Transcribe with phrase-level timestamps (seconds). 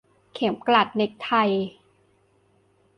[0.33, 1.31] เข็มกลัดเน็คไท